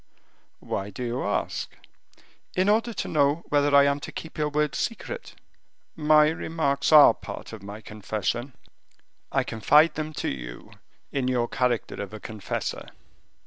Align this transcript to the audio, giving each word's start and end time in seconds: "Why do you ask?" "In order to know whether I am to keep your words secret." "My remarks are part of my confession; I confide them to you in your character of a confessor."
"Why 0.61 0.89
do 0.89 1.03
you 1.03 1.23
ask?" 1.23 1.69
"In 2.55 2.69
order 2.69 2.91
to 2.91 3.07
know 3.07 3.43
whether 3.49 3.75
I 3.75 3.83
am 3.85 3.99
to 3.99 4.11
keep 4.11 4.35
your 4.39 4.49
words 4.49 4.79
secret." 4.79 5.35
"My 5.95 6.29
remarks 6.29 6.91
are 6.91 7.13
part 7.13 7.53
of 7.53 7.61
my 7.61 7.81
confession; 7.81 8.55
I 9.31 9.43
confide 9.43 9.93
them 9.93 10.11
to 10.13 10.27
you 10.29 10.71
in 11.11 11.27
your 11.27 11.47
character 11.47 12.01
of 12.01 12.15
a 12.15 12.19
confessor." 12.19 12.87